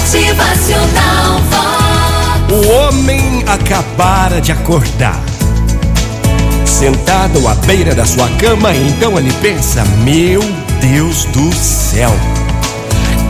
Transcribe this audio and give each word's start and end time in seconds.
Motivacional 0.00 1.40
Vox. 1.50 2.52
O 2.52 2.68
homem 2.72 3.44
acabara 3.46 4.40
de 4.40 4.50
acordar. 4.50 5.22
Sentado 6.64 7.46
à 7.46 7.54
beira 7.54 7.94
da 7.94 8.06
sua 8.06 8.26
cama, 8.30 8.74
então 8.74 9.18
ele 9.18 9.30
pensa: 9.42 9.84
Meu 10.02 10.40
Deus 10.80 11.24
do 11.26 11.54
céu, 11.54 12.10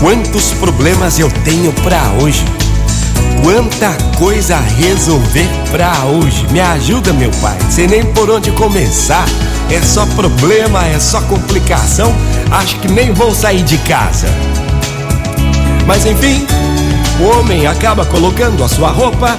quantos 0.00 0.52
problemas 0.52 1.18
eu 1.18 1.30
tenho 1.44 1.70
para 1.74 2.02
hoje. 2.22 2.42
Quanta 3.42 3.92
coisa 4.16 4.56
a 4.56 4.60
resolver 4.60 5.48
pra 5.70 5.92
hoje. 6.06 6.46
Me 6.50 6.60
ajuda, 6.60 7.12
meu 7.12 7.30
pai. 7.42 7.58
Sei 7.70 7.86
nem 7.86 8.02
por 8.02 8.30
onde 8.30 8.50
começar. 8.52 9.26
É 9.70 9.82
só 9.82 10.06
problema, 10.06 10.86
é 10.86 10.98
só 10.98 11.20
complicação. 11.22 12.12
Acho 12.50 12.76
que 12.80 12.90
nem 12.90 13.12
vou 13.12 13.34
sair 13.34 13.62
de 13.62 13.76
casa. 13.78 14.28
Mas 15.86 16.06
enfim, 16.06 16.46
o 17.20 17.24
homem 17.24 17.66
acaba 17.66 18.04
colocando 18.04 18.64
a 18.64 18.68
sua 18.68 18.90
roupa 18.90 19.38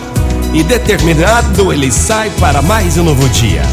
e 0.54 0.64
determinado 0.64 1.74
ele 1.74 1.92
sai 1.92 2.30
para 2.40 2.62
mais 2.62 2.98
um 2.98 3.04
novo 3.04 3.28
dia. 3.30 3.64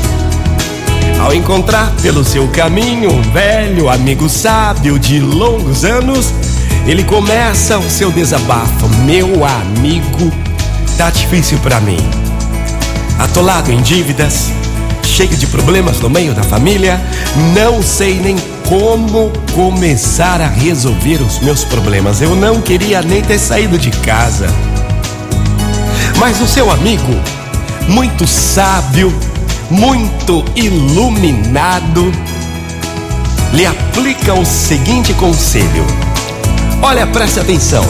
Ao 1.20 1.33
encontrar 1.33 1.92
pelo 2.02 2.24
seu 2.24 2.48
caminho 2.48 3.12
um 3.12 3.23
velho 3.23 3.88
amigo 3.88 4.28
sábio 4.28 4.98
de 4.98 5.20
longos 5.20 5.84
anos, 5.84 6.33
ele 6.87 7.05
começa 7.05 7.78
o 7.78 7.88
seu 7.88 8.11
desabafo. 8.11 8.89
Meu 9.05 9.45
amigo, 9.45 10.33
tá 10.97 11.11
difícil 11.11 11.59
para 11.59 11.78
mim. 11.80 11.98
Atolado 13.19 13.70
em 13.70 13.80
dívidas, 13.80 14.50
cheio 15.05 15.36
de 15.36 15.47
problemas 15.47 16.00
no 16.00 16.11
meio 16.11 16.34
da 16.34 16.42
família, 16.42 17.00
não 17.55 17.83
sei 17.83 18.19
nem 18.19 18.36
como 18.69 19.33
começar 19.55 20.41
a 20.41 20.48
resolver 20.48 21.20
os 21.23 21.39
meus 21.41 21.65
problemas. 21.65 22.20
Eu 22.20 22.34
não 22.34 22.61
queria 22.61 23.03
nem 23.03 23.23
ter 23.23 23.39
saído 23.39 23.79
de 23.79 23.91
casa. 23.91 24.47
Mas 26.19 26.41
o 26.41 26.47
seu 26.47 26.70
amigo, 26.70 27.14
muito 27.89 28.27
sábio, 28.27 29.12
muito 29.70 30.45
iluminado, 30.55 32.12
lhe 33.53 33.67
aplica 33.67 34.34
o 34.34 34.45
seguinte 34.45 35.12
conselho: 35.14 35.86
Olha, 36.81 37.06
preste 37.06 37.41
atenção. 37.41 37.84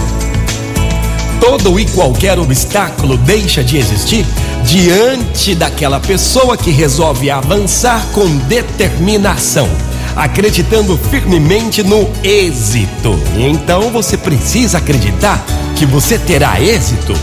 Todo 1.40 1.78
e 1.80 1.86
qualquer 1.86 2.38
obstáculo 2.38 3.16
deixa 3.16 3.64
de 3.64 3.76
existir 3.76 4.24
diante 4.64 5.54
daquela 5.54 5.98
pessoa 5.98 6.56
que 6.56 6.70
resolve 6.70 7.30
avançar 7.30 8.06
com 8.12 8.26
determinação, 8.46 9.68
acreditando 10.16 10.96
firmemente 10.96 11.82
no 11.82 12.08
êxito. 12.22 13.18
Então 13.36 13.90
você 13.90 14.16
precisa 14.16 14.78
acreditar 14.78 15.44
que 15.76 15.86
você 15.86 16.18
terá 16.18 16.60
êxito. 16.60 17.14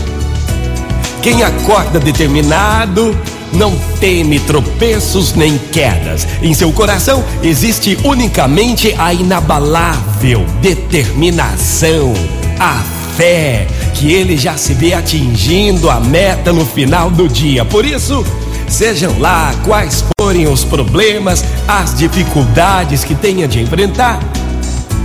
Quem 1.22 1.42
acorda 1.42 1.98
determinado 1.98 3.16
não 3.52 3.76
teme 4.00 4.38
tropeços 4.40 5.34
nem 5.34 5.58
quedas. 5.58 6.26
Em 6.42 6.54
seu 6.54 6.72
coração 6.72 7.22
existe 7.42 7.98
unicamente 8.04 8.94
a 8.98 9.12
inabalável 9.12 10.46
determinação, 10.62 12.14
a 12.58 12.82
fé, 13.16 13.66
que 13.94 14.12
ele 14.12 14.36
já 14.36 14.56
se 14.56 14.72
vê 14.72 14.94
atingindo 14.94 15.90
a 15.90 16.00
meta 16.00 16.52
no 16.52 16.64
final 16.64 17.10
do 17.10 17.28
dia. 17.28 17.64
Por 17.64 17.84
isso, 17.84 18.24
sejam 18.70 19.18
lá 19.18 19.52
quais 19.64 20.04
forem 20.18 20.48
os 20.48 20.64
problemas, 20.64 21.44
as 21.66 21.94
dificuldades 21.94 23.04
que 23.04 23.14
tenha 23.14 23.46
de 23.48 23.60
enfrentar, 23.60 24.20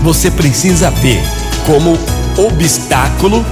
você 0.03 0.29
precisa 0.29 0.91
ver 0.91 1.21
como 1.65 1.97
obstáculo 2.37 3.43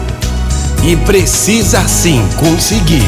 e 0.84 0.96
precisa 0.98 1.88
sim 1.88 2.22
conseguir 2.38 3.04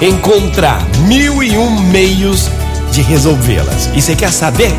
encontrar 0.00 0.82
mil 1.06 1.42
e 1.42 1.58
um 1.58 1.78
meios 1.78 2.48
de 2.90 3.02
resolvê-las. 3.02 3.90
E 3.94 4.00
você 4.00 4.16
quer 4.16 4.32
saber? 4.32 4.72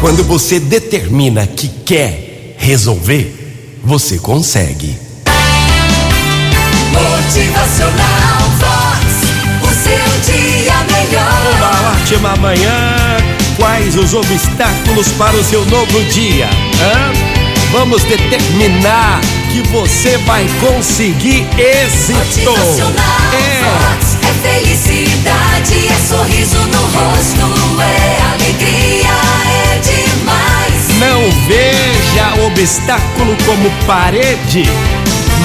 Quando 0.00 0.24
você 0.24 0.58
determina 0.58 1.46
que 1.46 1.68
quer 1.68 2.54
resolver, 2.56 3.78
você 3.84 4.18
consegue. 4.18 5.09
Ótima 12.10 12.34
manhã. 12.36 12.96
Quais 13.56 13.94
os 13.94 14.14
obstáculos 14.14 15.08
para 15.12 15.36
o 15.36 15.44
seu 15.44 15.64
novo 15.66 16.02
dia? 16.04 16.48
Hã? 16.82 17.12
Vamos 17.70 18.02
determinar 18.02 19.20
que 19.52 19.62
você 19.68 20.16
vai 20.18 20.44
conseguir 20.60 21.46
êxito. 21.56 22.50
É. 23.32 23.60
É 24.26 24.32
felicidade, 24.42 25.88
é 25.88 26.08
sorriso 26.08 26.58
no 26.58 26.80
rosto, 26.80 27.80
é 27.80 28.22
alegria, 28.32 29.10
é 29.46 29.78
demais. 29.78 30.88
Não 30.98 31.30
veja 31.46 32.44
obstáculo 32.46 33.36
como 33.46 33.70
parede, 33.86 34.64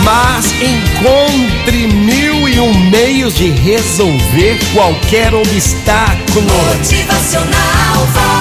mas 0.04 0.54
encontre 0.62 1.88
mil 1.88 2.48
e 2.48 2.60
um 2.60 2.74
meios 2.90 3.36
de 3.36 3.50
resolver 3.50 4.60
qualquer 4.74 5.34
obstáculo. 5.34 6.46
Motivacional. 6.78 8.35